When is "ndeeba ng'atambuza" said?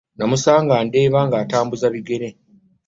0.87-1.87